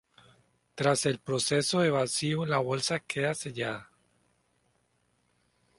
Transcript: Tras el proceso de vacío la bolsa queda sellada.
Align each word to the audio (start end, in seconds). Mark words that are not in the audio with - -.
Tras 0.73 1.05
el 1.05 1.19
proceso 1.19 1.81
de 1.81 1.91
vacío 1.91 2.47
la 2.47 2.57
bolsa 2.57 3.01
queda 3.01 3.35
sellada. 3.35 3.91